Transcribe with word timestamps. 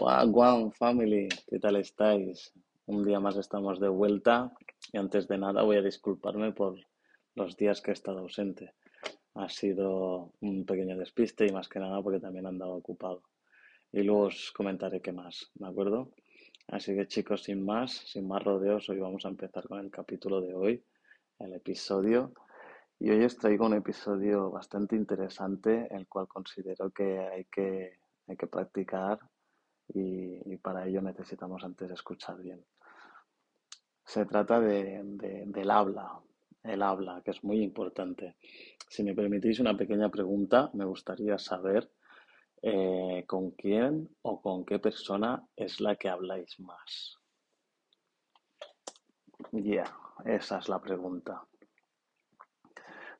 Wagwan 0.00 0.72
Family, 0.72 1.28
¿qué 1.48 1.58
tal 1.58 1.76
estáis? 1.76 2.52
Un 2.86 3.04
día 3.04 3.20
más 3.20 3.36
estamos 3.36 3.78
de 3.78 3.88
vuelta 3.88 4.52
y 4.92 4.98
antes 4.98 5.28
de 5.28 5.38
nada 5.38 5.62
voy 5.62 5.76
a 5.76 5.82
disculparme 5.82 6.52
por 6.52 6.78
los 7.34 7.56
días 7.56 7.80
que 7.80 7.90
he 7.90 7.94
estado 7.94 8.20
ausente. 8.20 8.74
Ha 9.34 9.48
sido 9.48 10.32
un 10.40 10.64
pequeño 10.64 10.96
despiste 10.96 11.46
y 11.46 11.52
más 11.52 11.68
que 11.68 11.78
nada 11.78 12.02
porque 12.02 12.20
también 12.20 12.46
he 12.46 12.48
andado 12.48 12.74
ocupado. 12.74 13.22
Y 13.92 14.02
luego 14.02 14.22
os 14.22 14.52
comentaré 14.52 15.00
qué 15.00 15.12
más, 15.12 15.50
¿de 15.54 15.66
acuerdo? 15.66 16.10
Así 16.68 16.94
que 16.94 17.06
chicos, 17.06 17.42
sin 17.42 17.64
más, 17.64 17.92
sin 17.92 18.26
más 18.26 18.42
rodeos, 18.42 18.88
hoy 18.88 18.98
vamos 18.98 19.24
a 19.24 19.28
empezar 19.28 19.68
con 19.68 19.80
el 19.80 19.90
capítulo 19.90 20.40
de 20.40 20.54
hoy, 20.54 20.82
el 21.38 21.52
episodio. 21.54 22.32
Y 23.04 23.10
hoy 23.10 23.24
os 23.24 23.36
traigo 23.36 23.66
un 23.66 23.74
episodio 23.74 24.48
bastante 24.48 24.94
interesante, 24.94 25.88
el 25.90 26.06
cual 26.06 26.28
considero 26.28 26.92
que 26.92 27.18
hay 27.18 27.46
que, 27.46 27.98
hay 28.28 28.36
que 28.36 28.46
practicar 28.46 29.18
y, 29.88 30.56
para 30.58 30.86
ello 30.86 31.02
necesitamos 31.02 31.64
antes 31.64 31.90
escuchar 31.90 32.40
bien. 32.40 32.64
Se 34.04 34.24
trata 34.24 34.60
de, 34.60 35.00
del 35.46 35.70
habla, 35.72 36.20
el 36.62 36.80
habla, 36.80 37.20
que 37.24 37.32
es 37.32 37.42
muy 37.42 37.60
importante. 37.64 38.36
Si 38.88 39.02
me 39.02 39.16
permitís 39.16 39.58
una 39.58 39.76
pequeña 39.76 40.08
pregunta, 40.08 40.70
me 40.74 40.84
gustaría 40.84 41.38
saber 41.38 41.90
eh, 42.62 43.24
con 43.26 43.50
quién 43.50 44.10
o 44.22 44.40
con 44.40 44.64
qué 44.64 44.78
persona 44.78 45.44
es 45.56 45.80
la 45.80 45.96
que 45.96 46.08
habláis 46.08 46.60
más. 46.60 47.18
Ya, 49.50 49.92
esa 50.24 50.58
es 50.58 50.68
la 50.68 50.80
pregunta. 50.80 51.42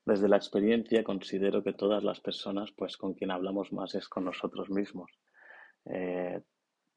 Desde 0.05 0.27
la 0.27 0.35
experiencia 0.35 1.03
considero 1.03 1.63
que 1.63 1.73
todas 1.73 2.03
las 2.03 2.19
personas, 2.19 2.71
pues 2.73 2.97
con 2.97 3.13
quien 3.13 3.31
hablamos 3.31 3.71
más 3.71 3.95
es 3.95 4.09
con 4.09 4.25
nosotros 4.25 4.69
mismos. 4.69 5.11
Eh, 5.85 6.41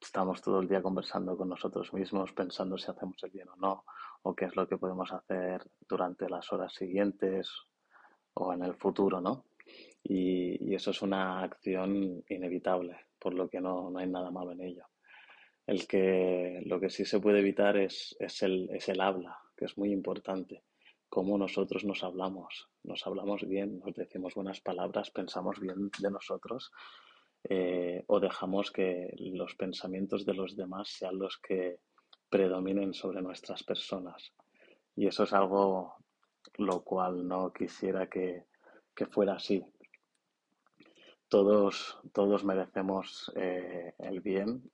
estamos 0.00 0.42
todo 0.42 0.60
el 0.60 0.68
día 0.68 0.82
conversando 0.82 1.36
con 1.36 1.48
nosotros 1.48 1.92
mismos, 1.92 2.32
pensando 2.32 2.76
si 2.76 2.90
hacemos 2.90 3.16
el 3.22 3.30
bien 3.30 3.48
o 3.48 3.56
no, 3.56 3.84
o 4.22 4.34
qué 4.34 4.46
es 4.46 4.56
lo 4.56 4.66
que 4.66 4.76
podemos 4.76 5.12
hacer 5.12 5.62
durante 5.88 6.28
las 6.28 6.52
horas 6.52 6.74
siguientes 6.74 7.48
o 8.34 8.52
en 8.52 8.64
el 8.64 8.74
futuro, 8.74 9.20
¿no? 9.20 9.46
Y, 10.02 10.74
eso 10.74 10.90
es 10.90 11.00
una 11.00 11.42
acción 11.42 12.24
inevitable, 12.28 13.06
por 13.18 13.34
lo 13.34 13.48
que 13.48 13.60
no, 13.60 13.88
no, 13.90 13.98
hay 13.98 14.08
nada 14.08 14.30
malo 14.30 14.52
en 14.52 14.60
ello. 14.60 14.84
El 15.66 15.86
que, 15.86 16.60
lo 16.66 16.78
que 16.78 16.90
sí 16.90 17.04
se 17.04 17.20
puede 17.20 17.38
evitar 17.38 17.76
es, 17.76 18.16
es, 18.18 18.42
el, 18.42 18.68
es 18.72 18.88
el 18.88 19.00
habla, 19.00 19.38
que 19.56 19.64
es 19.64 19.78
muy 19.78 19.92
importante. 19.92 20.64
Cómo 21.08 21.38
nosotros 21.38 21.84
nos 21.84 22.02
hablamos. 22.04 22.68
Nos 22.82 23.06
hablamos 23.06 23.46
bien, 23.46 23.80
nos 23.80 23.94
decimos 23.94 24.34
buenas 24.34 24.60
palabras, 24.60 25.10
pensamos 25.10 25.60
bien 25.60 25.90
de 25.98 26.10
nosotros 26.10 26.72
eh, 27.48 28.02
o 28.08 28.18
dejamos 28.18 28.72
que 28.72 29.14
los 29.18 29.54
pensamientos 29.54 30.24
de 30.24 30.34
los 30.34 30.56
demás 30.56 30.88
sean 30.88 31.18
los 31.18 31.38
que 31.38 31.78
predominen 32.28 32.92
sobre 32.92 33.22
nuestras 33.22 33.62
personas. 33.62 34.32
Y 34.96 35.06
eso 35.06 35.24
es 35.24 35.32
algo 35.32 35.94
lo 36.58 36.82
cual 36.82 37.26
no 37.26 37.52
quisiera 37.52 38.08
que, 38.08 38.46
fuera 39.10 39.34
así. 39.34 39.64
Todos, 41.28 41.98
todos 42.12 42.44
merecemos 42.44 43.32
eh, 43.36 43.94
el 43.98 44.20
bien, 44.20 44.70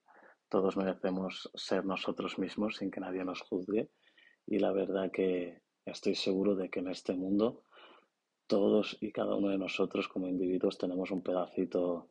todos 0.49 0.77
merecemos 0.77 1.51
ser 1.55 1.85
nosotros 1.85 2.39
mismos 2.39 2.77
sin 2.77 2.91
que 2.91 3.01
nadie 3.01 3.25
nos 3.25 3.41
juzgue. 3.41 3.91
Y 4.47 4.59
la 4.59 4.73
verdad 4.73 5.11
que 5.11 5.62
estoy 5.85 6.15
seguro 6.15 6.55
de 6.55 6.69
que 6.69 6.81
en 6.81 6.89
este 6.89 7.15
mundo 7.15 7.63
todos 8.47 8.97
y 9.01 9.13
cada 9.13 9.35
uno 9.35 9.49
de 9.49 9.59
nosotros 9.59 10.09
como 10.09 10.29
individuos 10.29 10.79
tenemos 10.79 11.11
un 11.11 11.23
pedacito 11.23 12.09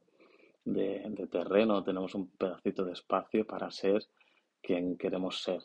de, 0.65 1.27
terreno, 1.31 1.83
tenemos 1.83 2.15
un 2.15 2.29
pedacito 2.31 2.85
de 2.85 2.93
espacio 2.93 3.45
para 3.45 3.71
ser 3.71 4.03
quien 4.61 4.97
queremos 4.97 5.41
ser. 5.41 5.61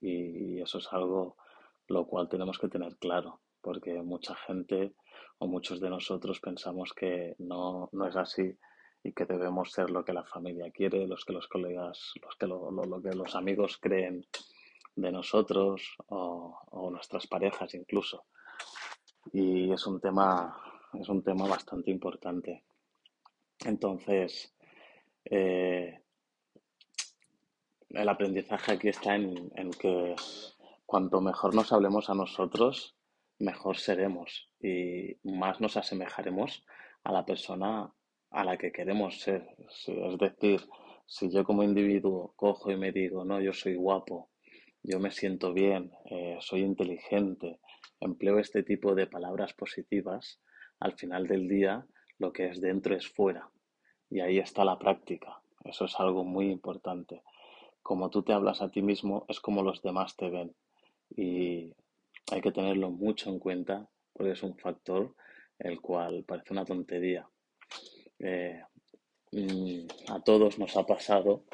Y, 0.00 0.60
eso 0.60 0.78
es 0.78 0.92
algo 0.92 1.36
lo 1.88 2.06
cual 2.06 2.28
tenemos 2.28 2.58
que 2.58 2.68
tener 2.68 2.96
claro, 2.96 3.40
porque 3.60 4.00
mucha 4.02 4.34
gente 4.34 4.94
o 5.38 5.46
muchos 5.46 5.80
de 5.80 5.90
nosotros 5.90 6.40
pensamos 6.40 6.92
que 6.92 7.34
no, 7.38 7.88
no 7.92 8.06
es 8.06 8.16
así 8.16 8.56
y 9.02 9.12
que 9.12 9.26
debemos 9.26 9.72
ser 9.72 9.90
lo 9.90 10.04
que 10.04 10.12
la 10.12 10.24
familia 10.24 10.70
quiere, 10.70 11.06
los 11.06 11.24
que 11.24 11.32
los 11.32 11.48
colegas, 11.48 12.12
los 12.22 12.36
que 12.36 12.46
lo, 12.46 12.70
lo, 12.70 13.02
que 13.02 13.12
los 13.12 13.34
amigos 13.34 13.78
creen 13.78 14.24
de 14.94 15.12
nosotros 15.12 15.96
o, 16.06 16.58
o, 16.70 16.90
nuestras 16.90 17.26
parejas 17.26 17.74
incluso. 17.74 18.24
Y 19.32 19.72
es 19.72 19.86
un 19.86 20.00
tema, 20.00 20.56
es 20.92 21.08
un 21.08 21.22
tema 21.22 21.46
bastante 21.46 21.90
importante. 21.90 22.64
Entonces, 23.64 24.52
eh, 25.24 26.02
el 27.90 28.08
aprendizaje 28.08 28.72
aquí 28.72 28.88
está 28.88 29.14
en, 29.14 29.70
que 29.78 30.14
cuanto 30.86 31.20
mejor 31.20 31.54
nos 31.54 31.72
hablemos 31.72 32.10
a 32.10 32.14
nosotros, 32.14 32.96
mejor 33.38 33.76
seremos 33.76 34.50
y 34.60 35.16
más 35.22 35.60
nos 35.60 35.76
asemejaremos 35.76 36.64
a 37.04 37.12
la 37.12 37.24
persona 37.24 37.92
a 38.30 38.44
la 38.44 38.56
que 38.56 38.72
queremos 38.72 39.20
ser. 39.20 39.46
Es 39.58 40.18
decir, 40.18 40.60
si 41.06 41.30
yo 41.30 41.44
como 41.44 41.62
individuo 41.62 42.32
cojo 42.36 42.70
y 42.70 42.76
me 42.76 42.92
digo, 42.92 43.24
no, 43.24 43.40
yo 43.40 43.52
soy 43.52 43.74
guapo, 43.74 44.30
yo 44.82 44.98
me 44.98 45.10
siento 45.10 45.52
bien, 45.52 45.92
eh, 46.06 46.38
soy 46.40 46.62
inteligente, 46.62 47.60
empleo 48.00 48.38
este 48.38 48.62
tipo 48.62 48.94
de 48.94 49.06
palabras 49.06 49.52
positivas, 49.54 50.40
al 50.80 50.94
final 50.94 51.26
del 51.28 51.48
día 51.48 51.86
lo 52.18 52.32
que 52.32 52.48
es 52.48 52.60
dentro 52.60 52.94
es 52.96 53.08
fuera. 53.08 53.48
Y 54.10 54.20
ahí 54.20 54.38
está 54.38 54.64
la 54.64 54.78
práctica. 54.78 55.40
Eso 55.64 55.84
es 55.84 55.98
algo 55.98 56.24
muy 56.24 56.50
importante. 56.50 57.22
Como 57.82 58.10
tú 58.10 58.22
te 58.22 58.32
hablas 58.32 58.60
a 58.60 58.70
ti 58.70 58.82
mismo, 58.82 59.24
es 59.28 59.40
como 59.40 59.62
los 59.62 59.82
demás 59.82 60.16
te 60.16 60.28
ven. 60.28 60.54
Y 61.16 61.72
hay 62.30 62.40
que 62.40 62.52
tenerlo 62.52 62.90
mucho 62.90 63.30
en 63.30 63.38
cuenta 63.38 63.88
porque 64.12 64.32
es 64.32 64.42
un 64.42 64.56
factor 64.58 65.14
el 65.58 65.80
cual 65.80 66.24
parece 66.24 66.52
una 66.52 66.64
tontería. 66.64 67.28
Eh, 68.18 68.60
mm, 69.32 70.12
a 70.12 70.20
todos 70.22 70.58
nos 70.58 70.76
ha 70.76 70.84
pasado 70.84 71.44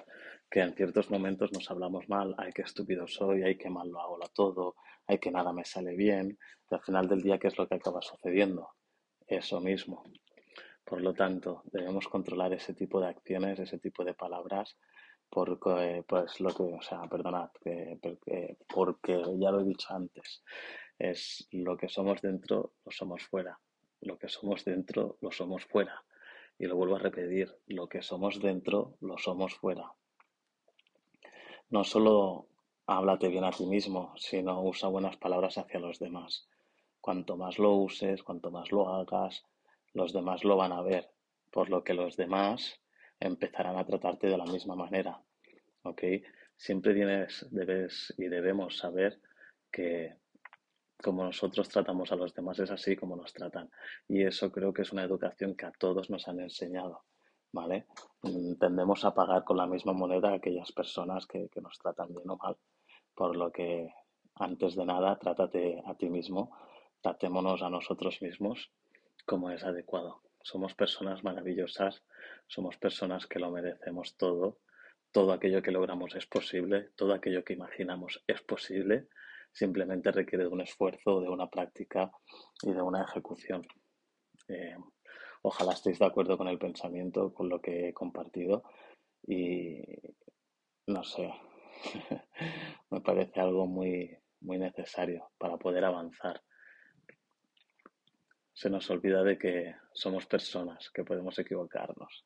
que 0.50 0.60
en 0.60 0.74
ciertos 0.74 1.10
momentos 1.10 1.52
nos 1.52 1.70
hablamos 1.70 2.08
mal, 2.08 2.34
ay, 2.38 2.52
qué 2.52 2.62
estúpido 2.62 3.06
soy, 3.06 3.42
ay, 3.42 3.56
qué 3.56 3.68
mal 3.68 3.88
lo 3.88 4.00
hago 4.00 4.18
todo, 4.34 4.76
ay, 5.06 5.18
que 5.18 5.30
nada 5.30 5.52
me 5.52 5.64
sale 5.64 5.94
bien, 5.94 6.38
y 6.70 6.74
al 6.74 6.82
final 6.82 7.08
del 7.08 7.22
día, 7.22 7.38
¿qué 7.38 7.48
es 7.48 7.58
lo 7.58 7.66
que 7.66 7.74
acaba 7.74 8.00
sucediendo? 8.02 8.70
Eso 9.26 9.60
mismo. 9.60 10.04
Por 10.84 11.02
lo 11.02 11.12
tanto, 11.12 11.62
debemos 11.66 12.08
controlar 12.08 12.52
ese 12.54 12.72
tipo 12.72 13.00
de 13.00 13.08
acciones, 13.08 13.58
ese 13.58 13.78
tipo 13.78 14.04
de 14.04 14.14
palabras, 14.14 14.76
porque, 15.28 16.04
pues 16.08 16.40
lo 16.40 16.54
que, 16.54 16.62
o 16.62 16.80
sea, 16.80 17.02
perdonad, 17.02 17.50
porque, 18.00 18.56
porque 18.72 19.22
ya 19.38 19.50
lo 19.50 19.60
he 19.60 19.64
dicho 19.64 19.92
antes, 19.92 20.42
es 20.98 21.46
lo 21.52 21.76
que 21.76 21.88
somos 21.88 22.22
dentro, 22.22 22.72
lo 22.84 22.90
somos 22.90 23.24
fuera. 23.24 23.58
Lo 24.00 24.18
que 24.18 24.28
somos 24.28 24.64
dentro, 24.64 25.18
lo 25.20 25.30
somos 25.30 25.64
fuera. 25.66 26.02
Y 26.58 26.66
lo 26.66 26.76
vuelvo 26.76 26.96
a 26.96 27.00
repetir, 27.00 27.54
lo 27.66 27.88
que 27.88 28.00
somos 28.00 28.40
dentro, 28.40 28.96
lo 29.00 29.18
somos 29.18 29.54
fuera. 29.54 29.92
No 31.70 31.84
solo 31.84 32.48
háblate 32.86 33.28
bien 33.28 33.44
a 33.44 33.50
ti 33.50 33.66
mismo, 33.66 34.14
sino 34.16 34.62
usa 34.62 34.88
buenas 34.88 35.16
palabras 35.18 35.58
hacia 35.58 35.78
los 35.78 35.98
demás. 35.98 36.48
Cuanto 37.00 37.36
más 37.36 37.58
lo 37.58 37.74
uses, 37.74 38.22
cuanto 38.22 38.50
más 38.50 38.72
lo 38.72 38.88
hagas, 38.88 39.44
los 39.92 40.12
demás 40.12 40.44
lo 40.44 40.56
van 40.56 40.72
a 40.72 40.80
ver, 40.80 41.10
por 41.50 41.68
lo 41.68 41.84
que 41.84 41.94
los 41.94 42.16
demás 42.16 42.80
empezarán 43.20 43.76
a 43.76 43.84
tratarte 43.84 44.28
de 44.28 44.38
la 44.38 44.46
misma 44.46 44.74
manera. 44.74 45.22
Siempre 46.56 46.94
tienes, 46.94 47.46
debes 47.50 48.14
y 48.18 48.28
debemos 48.28 48.78
saber 48.78 49.20
que 49.70 50.16
como 51.02 51.22
nosotros 51.22 51.68
tratamos 51.68 52.10
a 52.10 52.16
los 52.16 52.34
demás 52.34 52.58
es 52.58 52.70
así 52.70 52.96
como 52.96 53.14
nos 53.14 53.32
tratan. 53.32 53.70
Y 54.08 54.24
eso 54.24 54.50
creo 54.50 54.72
que 54.72 54.82
es 54.82 54.92
una 54.92 55.04
educación 55.04 55.54
que 55.54 55.66
a 55.66 55.72
todos 55.72 56.10
nos 56.10 56.26
han 56.26 56.40
enseñado. 56.40 57.04
¿Vale? 57.52 57.86
Tendemos 58.60 59.04
a 59.04 59.14
pagar 59.14 59.44
con 59.44 59.56
la 59.56 59.66
misma 59.66 59.92
moneda 59.92 60.30
a 60.30 60.34
aquellas 60.34 60.70
personas 60.72 61.26
que, 61.26 61.48
que 61.48 61.60
nos 61.60 61.78
tratan 61.78 62.12
bien 62.14 62.28
o 62.28 62.36
mal. 62.36 62.56
Por 63.14 63.36
lo 63.36 63.50
que, 63.50 63.88
antes 64.34 64.76
de 64.76 64.84
nada, 64.84 65.18
trátate 65.18 65.82
a 65.86 65.94
ti 65.94 66.08
mismo, 66.08 66.56
tratémonos 67.00 67.62
a 67.62 67.70
nosotros 67.70 68.20
mismos 68.22 68.70
como 69.26 69.50
es 69.50 69.64
adecuado. 69.64 70.22
Somos 70.42 70.74
personas 70.74 71.24
maravillosas, 71.24 72.02
somos 72.46 72.76
personas 72.76 73.26
que 73.26 73.38
lo 73.38 73.50
merecemos 73.50 74.16
todo, 74.16 74.58
todo 75.12 75.32
aquello 75.32 75.62
que 75.62 75.72
logramos 75.72 76.14
es 76.14 76.26
posible, 76.26 76.90
todo 76.96 77.12
aquello 77.12 77.44
que 77.44 77.54
imaginamos 77.54 78.22
es 78.26 78.40
posible, 78.42 79.08
simplemente 79.52 80.12
requiere 80.12 80.44
de 80.44 80.50
un 80.50 80.60
esfuerzo, 80.60 81.20
de 81.20 81.28
una 81.28 81.48
práctica 81.48 82.10
y 82.62 82.72
de 82.72 82.82
una 82.82 83.02
ejecución. 83.02 83.66
Eh, 84.48 84.76
ojalá 85.48 85.72
estéis 85.72 85.98
de 85.98 86.06
acuerdo 86.06 86.36
con 86.38 86.48
el 86.48 86.58
pensamiento, 86.58 87.32
con 87.34 87.48
lo 87.48 87.60
que 87.60 87.88
he 87.88 87.94
compartido 87.94 88.64
y 89.26 89.82
no 90.86 91.04
sé, 91.04 91.32
me 92.90 93.00
parece 93.00 93.40
algo 93.40 93.66
muy, 93.66 94.16
muy 94.40 94.58
necesario 94.58 95.30
para 95.38 95.56
poder 95.56 95.84
avanzar 95.84 96.42
se 98.58 98.70
nos 98.70 98.90
olvida 98.90 99.22
de 99.22 99.38
que 99.38 99.76
somos 99.92 100.26
personas, 100.26 100.90
que 100.90 101.04
podemos 101.04 101.38
equivocarnos. 101.38 102.24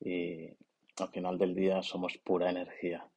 al 0.00 1.08
final 1.12 1.38
del 1.38 1.54
día 1.54 1.82
somos 1.82 2.18
pura 2.18 2.50
energía. 2.50 3.08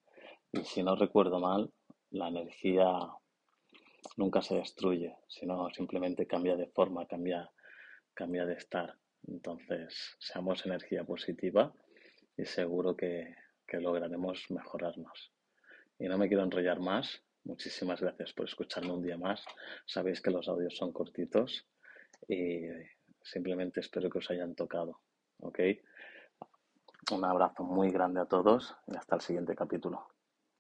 Y 0.52 0.64
si 0.64 0.84
no 0.84 0.96
recuerdo 0.96 1.40
mal, 1.40 1.74
la 2.12 2.28
energía 2.28 2.86
nunca 4.16 4.44
se 4.44 4.58
destruye, 4.58 5.16
sino 5.28 5.72
simplemente 5.72 6.28
cambia 6.28 6.56
de 6.56 6.68
forma, 6.68 7.08
cambia, 7.08 7.50
cambia 8.14 8.46
de 8.46 8.54
estar. 8.54 8.94
Entonces, 9.28 10.16
seamos 10.20 10.66
energía 10.66 11.04
positiva 11.04 11.74
y 12.38 12.46
seguro 12.46 12.96
que, 12.96 13.36
que 13.68 13.80
lograremos 13.80 14.46
mejorarnos. 14.50 15.32
Y 15.98 16.08
no 16.08 16.18
me 16.18 16.28
quiero 16.28 16.44
enrollar 16.44 16.80
más. 16.80 17.22
Muchísimas 17.44 18.02
gracias 18.02 18.34
por 18.34 18.46
escucharme 18.46 18.92
un 18.92 19.02
día 19.02 19.18
más. 19.18 19.44
Sabéis 19.86 20.22
que 20.22 20.32
los 20.32 20.48
audios 20.48 20.76
son 20.76 20.92
cortitos 20.92 21.68
y 22.28 22.62
simplemente 23.22 23.80
espero 23.80 24.10
que 24.10 24.20
os 24.20 24.30
hayan 24.32 24.56
tocado. 24.56 25.02
¿Ok? 25.40 25.60
Un 27.12 27.26
abrazo 27.26 27.64
muy 27.64 27.92
grande 27.92 28.22
a 28.22 28.26
todos 28.26 28.76
y 28.88 28.96
hasta 28.96 29.16
el 29.16 29.22
siguiente 29.22 29.56
capítulo. 29.56 30.19